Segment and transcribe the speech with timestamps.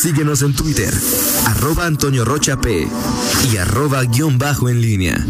[0.00, 0.94] Síguenos en Twitter,
[1.44, 2.88] arroba Antonio Rocha P
[3.52, 5.26] y arroba guion bajo en línea.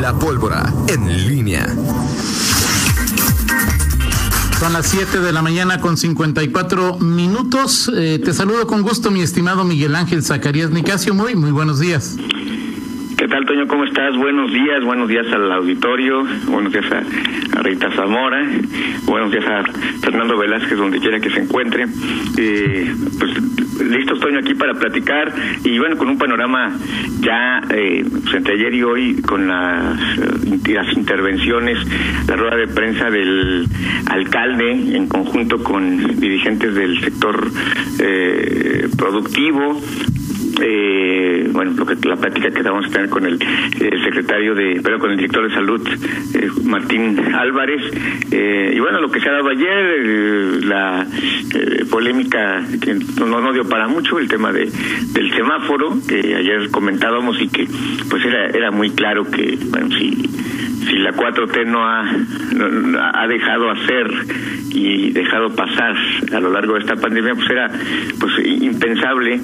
[0.00, 1.72] La pólvora en línea.
[4.58, 7.88] Son las 7 de la mañana con 54 minutos.
[7.94, 11.14] Eh, te saludo con gusto, mi estimado Miguel Ángel Zacarías Nicasio.
[11.14, 12.16] Muy, muy buenos días.
[13.16, 13.66] ¿Qué tal, Toño?
[13.66, 14.14] ¿Cómo estás?
[14.16, 18.46] Buenos días, buenos días al auditorio, buenos días a, Rita Zamora,
[19.06, 19.62] buenos días a
[20.02, 21.86] Fernando Velázquez, donde quiera que se encuentre.
[22.36, 23.32] Eh, pues
[23.84, 25.32] listos, Toño, aquí para platicar
[25.64, 26.76] y bueno, con un panorama
[27.20, 31.78] ya eh, pues, entre ayer y hoy con las, eh, las intervenciones,
[32.28, 33.66] la rueda de prensa del
[34.10, 37.50] alcalde en conjunto con dirigentes del sector
[37.98, 39.80] eh, productivo,
[40.60, 41.25] eh,
[41.56, 41.72] bueno,
[42.04, 43.38] la plática que vamos a tener con el,
[44.04, 45.88] secretario de, pero con el director de salud,
[46.34, 47.82] eh, Martín Álvarez,
[48.30, 51.04] eh, bueno, lo que se ha dado ayer, eh, la
[51.90, 54.70] polémica que no, no dio para mucho, el tema de
[55.12, 57.66] del semáforo, que ayer comentábamos y que
[58.08, 60.12] pues era, era muy claro que, bueno, si
[60.86, 64.06] si la 4T no ha, ha dejado hacer
[64.70, 65.96] y dejado pasar
[66.32, 67.68] a lo largo de esta pandemia, pues era
[68.20, 69.40] pues impensable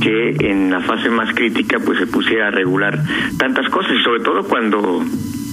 [0.00, 3.02] que en la fase más crítica pues se pusiera a regular
[3.38, 5.02] tantas cosas sobre todo cuando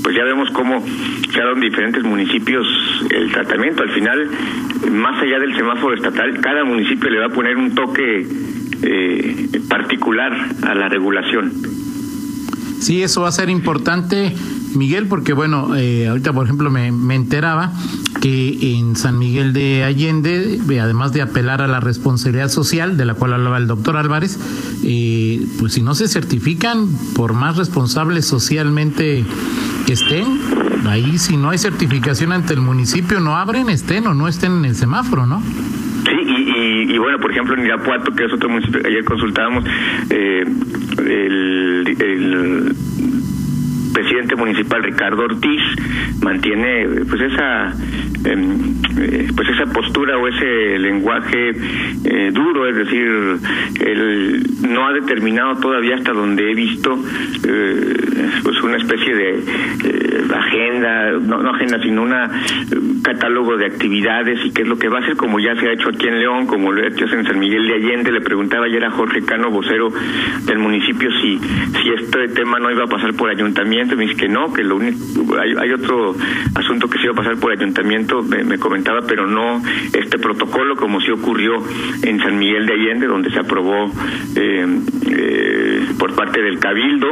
[0.04, 2.66] pues ya vemos cómo en diferentes municipios
[3.10, 3.84] el tratamiento.
[3.84, 4.30] Al final,
[4.92, 8.28] más allá del semáforo estatal, cada municipio le va a poner un toque
[8.84, 10.32] eh, particular
[10.64, 11.52] a la regulación.
[12.80, 14.34] Sí, eso va a ser importante
[14.76, 17.72] Miguel, porque bueno, eh, ahorita por ejemplo me, me, enteraba
[18.22, 23.06] que en San Miguel de Allende, eh, además de apelar a la responsabilidad social, de
[23.06, 24.40] la cual hablaba el doctor Álvarez,
[24.84, 29.26] eh, pues si no se certifican, por más responsables socialmente
[29.94, 30.40] estén,
[30.88, 34.66] ahí si no hay certificación ante el municipio, no abren, estén o no estén en
[34.66, 35.42] el semáforo, ¿no?
[35.42, 39.64] Sí, y, y, bueno, por ejemplo, en Irapuato, que es otro municipio, ayer consultábamos,
[40.10, 40.44] eh,
[40.98, 42.76] el
[43.94, 45.62] presidente municipal Ricardo Ortiz
[46.22, 47.74] mantiene pues esa
[48.26, 51.52] em, eh, pues esa postura o ese lenguaje
[52.06, 53.08] eh, duro es decir
[53.86, 56.98] él no ha determinado todavía hasta donde he visto
[57.48, 57.96] eh,
[58.44, 59.44] pues una especie de
[60.34, 62.30] agenda no, no agenda sino una
[63.04, 65.74] catálogo de actividades y qué es lo que va a hacer como ya se ha
[65.74, 68.12] hecho aquí en León como lo ha hecho en San Miguel de Allende.
[68.12, 69.90] Le preguntaba ayer a Jorge Cano vocero
[70.46, 74.28] del municipio si si este tema no iba a pasar por ayuntamiento me dice que
[74.28, 75.00] no, que lo único,
[75.40, 76.16] hay, otro
[76.56, 79.62] asunto que se iba a pasar por ayuntamiento, me, comentaba, pero no
[79.94, 81.54] este protocolo como sí ocurrió
[82.04, 83.92] en San Miguel de Allende, donde se aprobó
[84.36, 84.66] eh,
[85.10, 87.12] eh, por parte del Cabildo.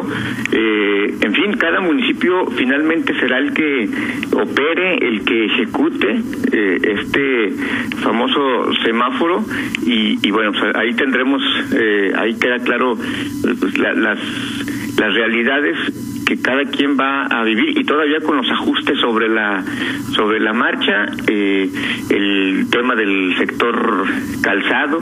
[0.52, 3.90] Eh, en fin, cada municipio finalmente será el que
[4.34, 7.51] opere, el que ejecute este
[8.01, 9.44] famoso semáforo
[9.86, 11.41] y, bueno, pues ahí tendremos,
[12.16, 12.97] ahí queda claro
[13.59, 15.78] pues, las, las realidades
[16.29, 19.63] que cada quien va a vivir y todavía con los ajustes sobre la
[20.13, 21.67] sobre la marcha eh,
[22.12, 24.06] el tema del sector
[24.39, 25.00] calzado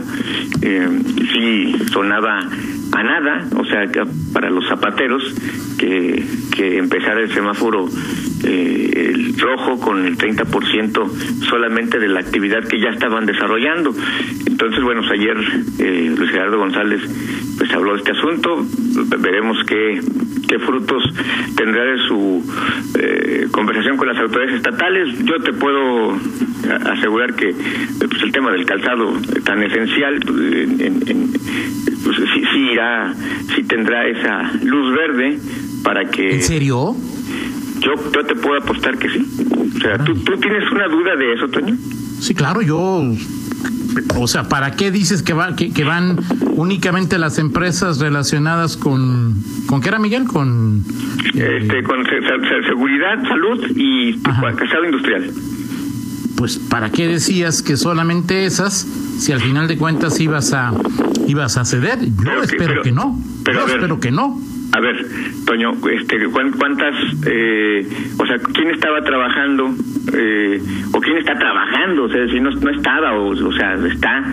[0.61, 0.87] eh,
[1.33, 2.39] sí sonaba
[2.93, 3.83] a nada o sea
[4.31, 5.21] para los zapateros
[5.77, 6.23] que
[6.55, 7.89] que empezara el semáforo
[8.45, 11.09] eh, el rojo con el 30%
[11.49, 13.93] solamente de la actividad que ya estaban desarrollando.
[14.45, 15.37] Entonces bueno ayer
[15.79, 17.01] eh, Luis Gerardo González
[17.57, 18.65] pues habló de este asunto
[19.19, 19.99] veremos qué
[20.47, 21.03] qué frutos
[21.55, 22.43] tendrá de su
[22.99, 25.19] eh, conversación con las autoridades estatales.
[25.23, 26.17] Yo te puedo
[26.85, 29.13] asegurar que pues, el tema del calzado
[29.43, 32.17] tan esencial pues,
[32.53, 33.13] sí, irá,
[33.55, 35.39] sí tendrá esa luz verde
[35.83, 36.35] para que...
[36.35, 36.95] ¿En serio?
[37.79, 39.25] Yo, yo te puedo apostar que sí.
[39.75, 41.75] O sea, ¿tú, ¿tú tienes una duda de eso, Toño?
[42.19, 43.03] Sí, claro, yo
[44.15, 46.17] o sea, ¿para qué dices que, va, que, van
[46.55, 49.35] únicamente las empresas relacionadas con,
[49.67, 50.25] ¿con qué era Miguel?
[50.25, 50.83] Con,
[51.33, 52.03] este, con
[52.65, 55.31] seguridad, salud y casado industrial.
[56.35, 58.87] Pues, ¿para qué decías que solamente esas,
[59.19, 60.71] si al final de cuentas ibas a,
[61.27, 61.99] ibas a ceder?
[62.23, 63.19] Yo espero que no.
[63.45, 64.39] Yo espero que no.
[64.77, 64.95] A ver,
[65.47, 66.93] Toño, este, ¿cuántas,
[67.25, 67.83] eh,
[68.19, 69.73] o sea, quién estaba trabajando
[70.13, 70.61] eh,
[70.93, 72.03] o quién está trabajando?
[72.03, 74.23] O sea, si no, no estaba, o, o sea, está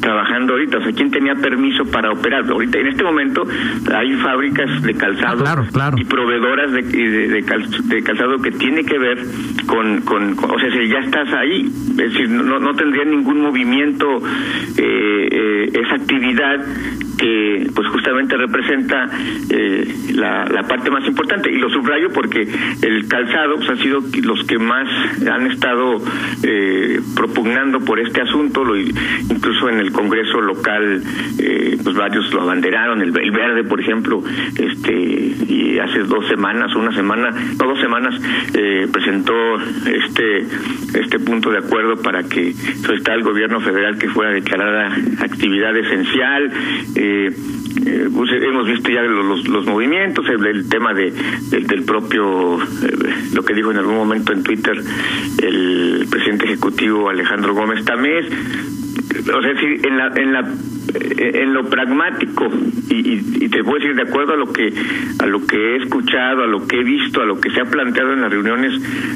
[0.00, 2.50] trabajando ahorita, o sea, quién tenía permiso para operar.
[2.50, 3.46] Ahorita, en este momento,
[3.94, 9.18] hay fábricas de calzado ah, y proveedoras de, de, calzado que tiene que ver
[9.66, 14.20] con, con, o sea, si ya estás ahí, es decir, no, no tendría ningún movimiento
[14.76, 16.60] eh, eh esa actividad
[17.22, 19.08] que pues justamente representa
[19.48, 22.48] eh, la, parte más importante y lo subrayo porque
[22.82, 24.88] el calzado pues, ha sido los que más
[25.28, 26.02] han estado
[26.42, 31.00] eh, propugnando por este asunto, lo, incluso en el Congreso local,
[31.38, 34.22] eh, pues varios lo abanderaron, el, Verde, por ejemplo,
[34.58, 38.14] este y hace dos semanas, una semana, no dos semanas,
[38.92, 39.32] presentó
[39.86, 40.46] este
[40.94, 46.52] este punto de acuerdo para que está el gobierno federal que fuera declarada actividad esencial.
[47.26, 51.12] Eh, pues, hemos visto ya los, los movimientos, el, tema de,
[51.50, 52.96] del, propio, eh,
[53.32, 54.82] lo que dijo en algún momento en Twitter
[55.42, 58.26] el presidente ejecutivo Alejandro Gómez Tamés,
[59.34, 60.54] o sea, en la, en la
[60.94, 62.48] en lo pragmático
[62.90, 64.72] y, te puedo decir de acuerdo a lo que
[65.18, 67.64] a lo que he escuchado a lo que he visto a lo que se ha
[67.64, 68.72] planteado en las reuniones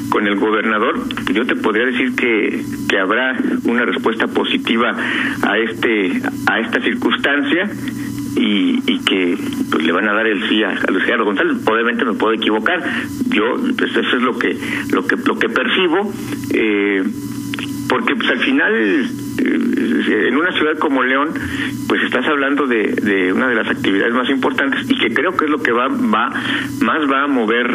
[0.09, 1.03] con el gobernador
[1.33, 3.35] yo te podría decir que, que habrá
[3.65, 4.95] una respuesta positiva
[5.41, 7.69] a este a esta circunstancia
[8.35, 9.37] y, y que
[9.71, 11.57] pues, le van a dar el sí a, Luis Gerardo González.
[11.65, 12.83] Obviamente me puedo equivocar.
[13.29, 14.55] Yo, pues eso es lo que
[14.91, 16.13] lo que lo que percibo,
[16.53, 17.03] eh,
[17.89, 19.07] porque pues al final eh,
[19.39, 21.29] en una ciudad como León,
[21.87, 25.45] pues estás hablando de, de, una de las actividades más importantes y que creo que
[25.45, 26.29] es lo que va, va
[26.81, 27.67] más va a mover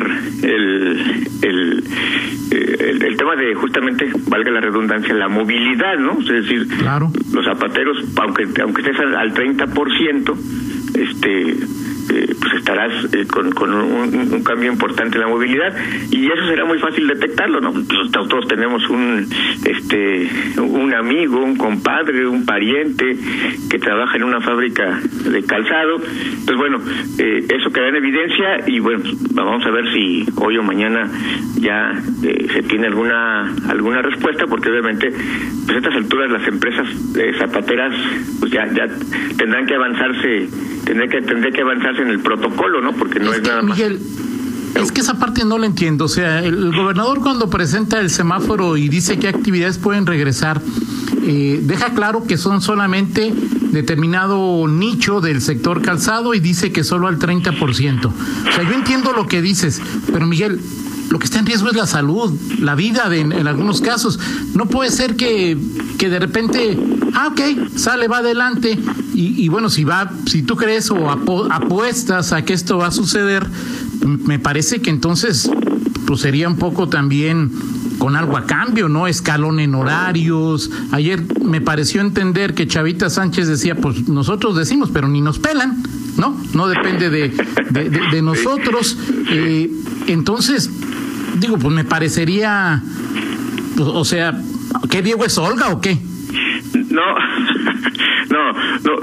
[0.43, 1.85] el, el,
[2.50, 6.19] eh, el, tema de justamente, valga la redundancia, la movilidad, ¿no?
[6.20, 6.67] Es decir,
[7.32, 10.35] los zapateros, aunque, aunque estés al, al 30%,
[10.94, 11.56] este
[12.10, 15.72] eh, pues estarás eh, con, con un, cambio importante en la movilidad
[16.10, 19.26] y eso será muy fácil detectarlo no pues, todos tenemos un
[19.64, 20.28] este
[20.60, 23.16] un amigo un compadre un pariente
[23.70, 25.00] que trabaja en una fábrica
[25.31, 25.99] de calzado.
[26.46, 26.78] Pues bueno
[27.19, 29.02] eh, eso queda en evidencia y bueno
[29.32, 31.08] vamos a ver si hoy o mañana
[31.60, 35.10] ya se tiene alguna alguna respuesta porque obviamente
[35.66, 36.87] pues a estas alturas las empresas
[37.38, 37.94] zapateras
[38.40, 38.87] pues ya ya
[39.37, 40.49] tendrán que avanzarse
[40.84, 41.62] tendrá que tendrá que
[41.98, 42.92] en el protocolo, ¿no?
[42.92, 43.76] Porque no es, nada más.
[43.76, 44.00] Miguel,
[44.74, 46.06] es que esa parte no la entiendo.
[46.06, 50.60] O sea, el gobernador cuando presenta el semáforo y dice qué actividades pueden regresar,
[51.24, 53.32] eh, deja claro que son solamente
[53.70, 58.06] determinado nicho del sector calzado y dice que solo al 30%.
[58.06, 59.80] O sea, yo entiendo lo que dices,
[60.12, 60.60] pero Miguel,
[61.10, 64.18] lo que está en riesgo es la salud, la vida de, en, algunos casos.
[64.54, 65.56] No puede ser que,
[65.98, 66.78] que de repente,
[67.14, 68.79] ah, ok, sale, va adelante.
[69.14, 72.93] Y, y bueno, si va, si tú crees o apuestas a que esto va a
[72.93, 73.47] suceder,
[74.05, 75.50] me parece que entonces
[76.06, 77.50] pues sería un poco también
[77.99, 79.06] con algo a cambio, ¿no?
[79.06, 80.70] Escalón en horarios.
[80.91, 85.82] Ayer me pareció entender que Chavita Sánchez decía, pues nosotros decimos, pero ni nos pelan,
[86.17, 86.37] ¿no?
[86.53, 87.29] No depende de,
[87.70, 88.99] de, de, nosotros.
[89.31, 89.70] Eh,
[90.09, 90.69] entonces,
[91.38, 92.82] digo, pues me parecería,
[93.76, 94.43] pues, o sea,
[94.91, 95.99] ¿qué Diego es Olga o qué?
[96.92, 97.14] No,
[98.30, 98.98] no, no.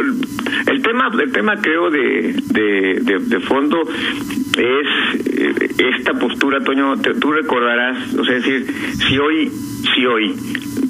[0.68, 6.96] El tema, el tema creo de, de, de, fondo es eh, esta postura, Toño.
[7.20, 9.50] tú recordarás, o sea, decir, si hoy,
[9.96, 10.36] si hoy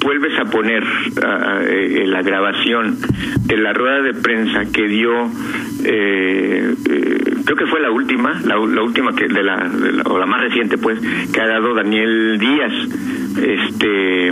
[0.03, 2.97] vuelves a poner uh, la grabación
[3.45, 5.11] de la rueda de prensa que dio
[5.83, 10.03] eh, eh, creo que fue la última la, la última que de la, de la,
[10.03, 10.99] o la más reciente pues
[11.33, 12.73] que ha dado Daniel Díaz
[13.41, 14.31] este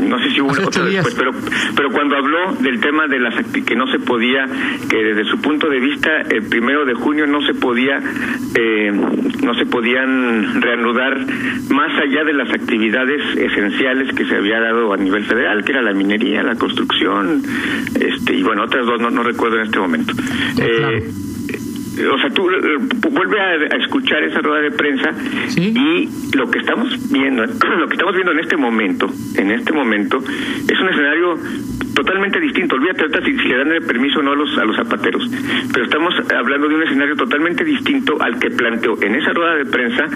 [0.00, 1.32] no sé si hubo una otra después, pero
[1.76, 4.46] pero cuando habló del tema de las que no se podía,
[4.88, 8.00] que desde su punto de vista el primero de junio no se podía,
[8.54, 8.92] eh,
[9.42, 11.18] no se podían reanudar
[11.70, 15.82] más allá de las actividades esenciales que se había dado a nivel federal, que era
[15.82, 17.42] la minería, la construcción,
[17.94, 20.12] este y bueno otras dos no, no recuerdo en este momento.
[20.58, 21.10] Eh,
[22.06, 22.78] o sea, tú eh,
[23.10, 25.10] vuelve a, escuchar esa rueda de prensa
[25.56, 27.44] y lo que estamos viendo,
[27.78, 31.38] lo que estamos viendo en este momento, en este momento, es un escenario
[31.94, 32.76] totalmente distinto.
[32.76, 35.28] Olvídate si, si le dan el permiso o no a los, a los zapateros,
[35.72, 39.66] pero estamos hablando de un escenario totalmente distinto al que planteó en esa rueda de
[39.66, 40.06] prensa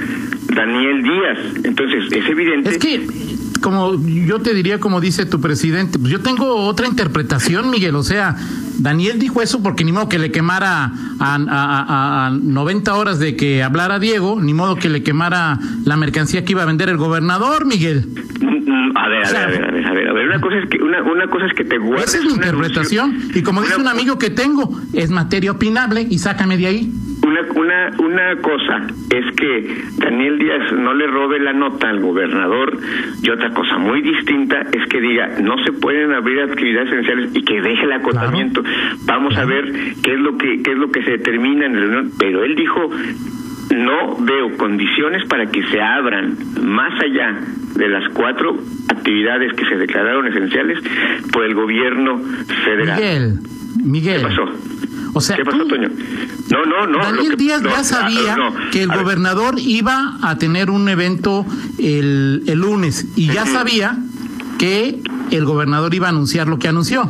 [0.54, 1.38] Daniel Díaz.
[1.64, 2.70] Entonces, es evidente.
[2.70, 3.06] Es que
[3.64, 7.96] como yo te diría, como dice tu presidente, pues yo tengo otra interpretación, Miguel.
[7.96, 8.36] O sea,
[8.78, 13.36] Daniel dijo eso porque ni modo que le quemara a, a, a, 90 horas de
[13.36, 16.96] que hablara Diego, ni modo que le quemara la mercancía que iba a vender el
[16.96, 18.06] gobernador, Miguel.
[18.96, 21.02] A ver, a, ver, a ver, a ver, a ver, una cosa es que una,
[21.02, 24.18] una cosa es que te guardes Esa es mi interpretación y como dice un amigo
[24.18, 26.92] que tengo, es materia opinable y sácame de ahí.
[27.34, 32.78] Una, una, una cosa es que Daniel Díaz no le robe la nota al gobernador
[33.22, 37.42] y otra cosa muy distinta es que diga no se pueden abrir actividades esenciales y
[37.42, 38.62] que deje el acotamiento.
[39.04, 39.72] Vamos a ver
[40.02, 42.54] qué es lo que qué es lo que se determina en la reunión, pero él
[42.54, 42.90] dijo
[43.74, 47.40] no veo condiciones para que se abran más allá
[47.74, 48.56] de las cuatro
[48.88, 50.78] actividades que se declararon esenciales
[51.32, 52.20] por el gobierno
[52.64, 52.96] federal.
[52.96, 53.38] Miguel,
[53.82, 54.22] Miguel.
[54.22, 54.42] ¿Qué pasó?
[55.14, 55.88] O sea, ¿Qué pasó, Toño?
[56.50, 56.98] No, no, no.
[56.98, 58.36] Daniel Díaz ya sabía
[58.72, 61.46] que el gobernador iba a tener un evento
[61.78, 63.96] el, el lunes y ya sabía
[64.58, 65.00] que
[65.30, 67.08] el gobernador iba a anunciar lo que anunció.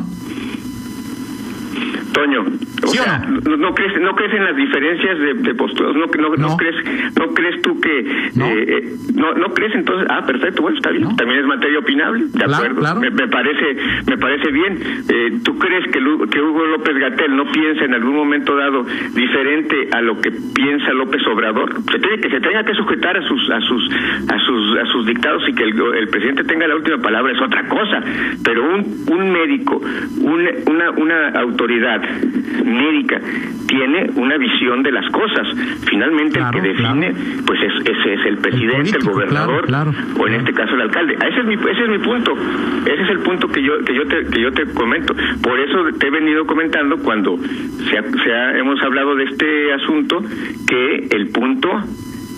[2.12, 2.44] Toño,
[2.84, 3.56] o sea, no?
[3.56, 3.74] no?
[3.74, 6.76] crees no crees en las diferencias de, de posturas, no, no, no, crees
[7.18, 8.46] no crees tú que no.
[8.46, 12.24] Eh, eh, no, no crees entonces, ah, perfecto, bueno, está bien, también es materia opinable,
[12.32, 13.76] de acuerdo, Me, me, parece
[14.06, 14.78] me parece bien.
[15.08, 16.00] Eh, ¿Tú crees que,
[16.30, 20.92] que Hugo López Gatel no piensa en algún momento dado diferente a lo que piensa
[20.92, 21.74] López Obrador?
[21.90, 23.90] Se tiene que se tenga que sujetar a sus a sus
[24.28, 27.40] a sus a sus dictados y que el, el presidente tenga la última palabra es
[27.40, 28.02] otra cosa,
[28.44, 29.80] pero un un médico,
[30.20, 32.02] un, una una autoridad
[32.74, 33.20] médica
[33.66, 35.46] tiene una visión de las cosas.
[35.88, 37.14] Finalmente el que define,
[37.46, 39.66] pues es, ese es el presidente, el, gobernador,
[40.18, 41.14] o en este caso el alcalde.
[41.14, 42.32] Ese es mi, ese es mi punto.
[42.86, 45.14] Ese es el punto que yo que yo te que yo te comento.
[45.42, 50.22] Por eso te he venido comentando cuando se, se hemos hablado de este asunto
[50.66, 51.70] que el punto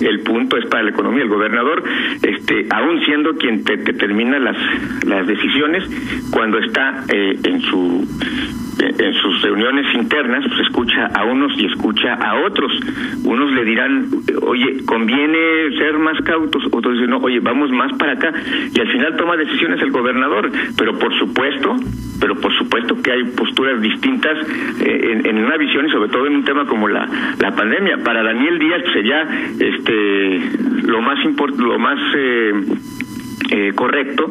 [0.00, 1.22] el punto es para la economía.
[1.22, 1.82] El gobernador,
[2.22, 4.56] este, aún siendo quien te, determina las,
[5.04, 5.84] las decisiones,
[6.30, 8.06] cuando está eh, en su
[8.78, 12.72] en sus reuniones internas pues escucha a unos y escucha a otros.
[13.24, 14.08] Unos le dirán,
[14.42, 15.38] oye, conviene
[15.78, 18.32] ser más cautos, otros dicen, no, oye, vamos más para acá.
[18.74, 20.50] Y al final toma decisiones el gobernador.
[20.76, 21.76] Pero por supuesto,
[22.20, 24.36] pero por supuesto que hay posturas distintas
[24.80, 27.98] eh, en, una visión y sobre todo en un tema como la, la pandemia.
[27.98, 29.22] Para Daniel Díaz sería
[29.58, 30.40] este
[30.82, 31.18] lo más
[31.58, 32.52] lo más eh,
[33.50, 34.28] eh, correcto,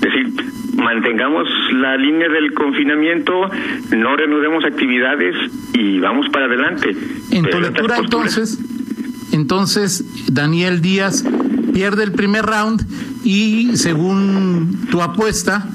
[0.00, 0.32] decir,
[0.76, 3.50] mantengamos la línea del confinamiento,
[3.96, 5.34] no reanudemos actividades
[5.72, 6.96] y vamos para adelante.
[7.30, 8.58] En tu lectura entonces,
[9.32, 11.24] entonces Daniel Díaz
[11.72, 12.86] pierde el primer round
[13.24, 15.68] y según tu apuesta,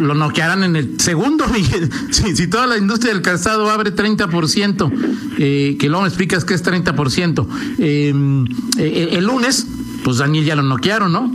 [0.00, 1.46] lo noquearán en el segundo.
[2.10, 4.92] si, si toda la industria del calzado abre 30%,
[5.38, 7.46] eh, que luego me explicas que es 30%,
[7.78, 8.44] em,
[8.78, 9.66] eh, el lunes,
[10.04, 11.32] pues Daniel ya lo noquearon, ¿no?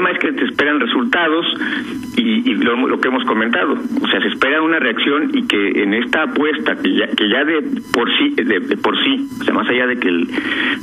[0.00, 1.44] Tema es que te esperan resultados
[2.20, 6.24] y, lo, que hemos comentado, o sea, se espera una reacción y que en esta
[6.24, 7.62] apuesta que ya, que ya de
[7.92, 10.28] por sí, de, por sí, o sea, más allá de que el,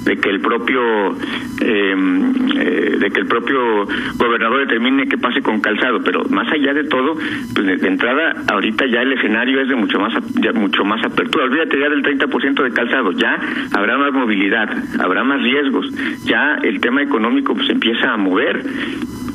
[0.05, 1.15] de que el propio
[1.61, 6.73] em, eh, de que el propio gobernador determine que pase con calzado, pero más allá
[6.73, 7.15] de todo,
[7.53, 11.45] pues de, entrada ahorita ya el escenario es de mucho más ya mucho más apertura.
[11.45, 13.39] Olvídate ya del 30% de calzado, ya
[13.73, 15.91] habrá más movilidad, habrá más riesgos,
[16.25, 18.63] ya el tema económico pues empieza a mover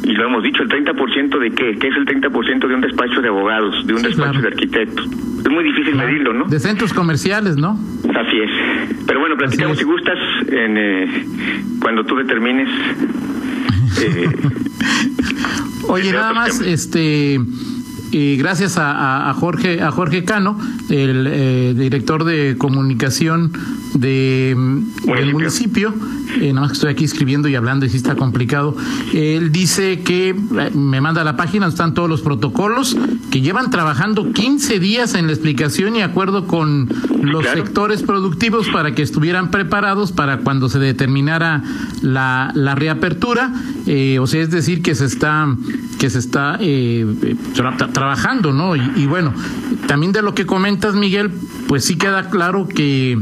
[0.05, 1.79] y lo hemos dicho, el 30% de qué?
[1.79, 5.07] ¿Qué es el 30% de un despacho de abogados, de un despacho de arquitectos?
[5.45, 6.47] Es muy difícil medirlo, ¿no?
[6.47, 7.79] De centros comerciales, ¿no?
[8.15, 8.97] Así es.
[9.07, 10.19] Pero bueno, platicamos si gustas
[10.49, 11.27] en, eh,
[11.81, 12.69] cuando tú determines.
[14.01, 14.29] Eh,
[15.89, 17.39] Oye, nada más, este
[18.13, 20.59] y gracias a, Jorge a Jorge Cano,
[20.91, 23.53] el eh, director de comunicación
[23.95, 24.57] de,
[25.05, 25.95] del municipio,
[26.41, 28.77] eh, nada más que estoy aquí escribiendo y hablando y si está complicado.
[29.13, 32.97] Él dice que eh, me manda la página, están todos los protocolos,
[33.31, 36.89] que llevan trabajando 15 días en la explicación y acuerdo con
[37.23, 41.63] los sectores productivos para que estuvieran preparados para cuando se determinara
[42.03, 43.53] la, la reapertura.
[44.21, 45.57] o sea, es decir, que se está
[45.99, 46.59] que se está
[47.93, 48.75] trabajando, ¿no?
[48.75, 49.33] Y, bueno,
[49.87, 51.31] también de lo que comentas, Miguel,
[51.69, 53.21] pues sí queda claro que,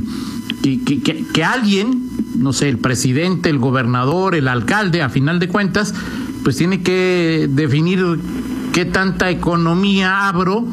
[0.63, 5.95] que, que, alguien, no sé, el presidente, el gobernador, el alcalde, a final de cuentas,
[6.43, 8.05] pues tiene que definir
[8.73, 10.67] qué tanta economía abro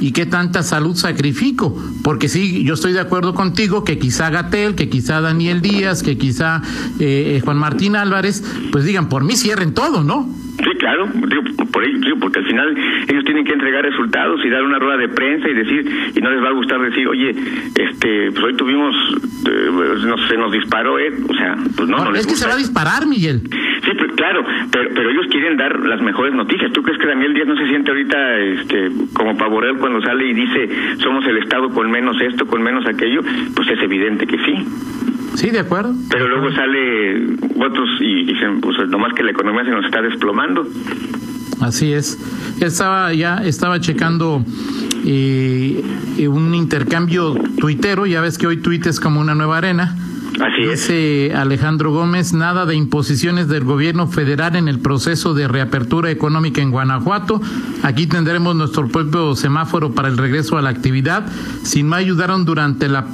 [0.00, 1.76] y qué tanta salud sacrifico.
[2.02, 6.16] Porque sí, yo estoy de acuerdo contigo que quizá Gatel, que quizá Daniel Díaz, que
[6.18, 6.62] quizá
[7.00, 10.28] eh, Juan Martín Álvarez, pues digan, por mí cierren todo, ¿no?
[10.58, 12.76] Sí, claro, digo, por ello, porque al final
[13.06, 16.30] ellos tienen que entregar resultados y dar una rueda de prensa y decir, y no
[16.30, 17.30] les va a gustar decir, oye,
[17.76, 18.94] este, pues hoy tuvimos,
[19.46, 19.70] eh,
[20.04, 22.56] no se nos disparó, eh, o sea, pues no, no, Es que se va a
[22.56, 23.42] disparar, Miguel.
[24.18, 26.72] Claro, pero, pero ellos quieren dar las mejores noticias.
[26.72, 30.34] ¿Tú crees que Daniel Díaz no se siente ahorita este, como pavorel cuando sale y
[30.34, 33.20] dice, somos el Estado con menos esto, con menos aquello?
[33.54, 34.66] Pues es evidente que sí.
[35.34, 35.94] Sí, de acuerdo.
[36.10, 37.26] Pero luego sale
[37.64, 40.66] otros y dicen, pues nomás que la economía se nos está desplomando.
[41.60, 42.18] Así es.
[42.60, 44.42] Estaba ya, estaba checando
[45.06, 45.80] eh,
[46.28, 49.94] un intercambio tuitero, ya ves que hoy Twitter es como una nueva arena
[50.40, 56.10] Así Dice Alejandro Gómez, nada de imposiciones del gobierno federal en el proceso de reapertura
[56.10, 57.40] económica en Guanajuato.
[57.82, 61.26] Aquí tendremos nuestro propio semáforo para el regreso a la actividad.
[61.64, 63.06] Si no ayudaron durante la,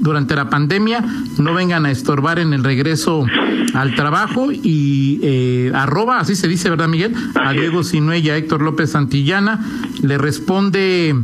[0.00, 1.04] durante la pandemia,
[1.38, 3.26] no vengan a estorbar en el regreso
[3.74, 4.50] al trabajo.
[4.50, 7.14] Y eh, arroba, así se dice, ¿verdad, Miguel?
[7.34, 9.60] A Diego Sinue y a Héctor López Santillana.
[10.02, 11.14] Le responde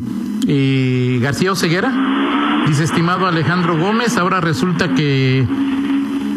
[0.47, 1.93] eh, García Oseguera.
[2.69, 5.49] Dice, estimado Alejandro Gómez, ahora resulta que...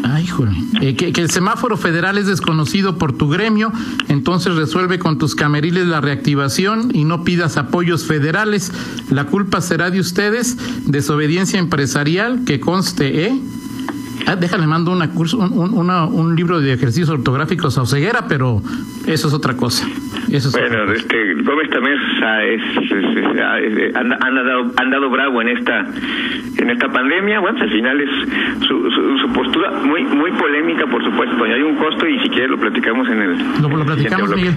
[0.02, 3.70] Ay, Híjole, eh, que, el semáforo federal es desconocido por tu gremio,
[4.08, 8.72] entonces resuelve con tus cameriles la reactivación y no pidas apoyos federales.
[9.10, 13.38] La culpa será de ustedes, desobediencia empresarial, que conste, ¿eh?
[14.26, 18.62] Ah, déjale, mando una curso, un, un, libro de ejercicios ortográficos a Oseguera, pero
[19.06, 19.86] eso es otra cosa.
[20.30, 22.62] Eso bueno, este, Gómez también es,
[23.96, 25.86] han, dado, bravo en esta
[26.58, 27.40] en esta pandemia.
[27.40, 28.10] Bueno, al final es
[28.66, 31.44] su, su, postura muy muy polémica, por supuesto.
[31.44, 33.38] Hay un costo y si quiere lo platicamos en el.
[33.60, 34.54] Lo, lo platicamos, Miguel.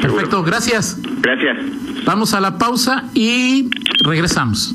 [0.00, 1.00] Perfecto, gracias.
[1.20, 1.58] Gracias.
[2.04, 3.70] Vamos a la pausa y
[4.04, 4.74] regresamos.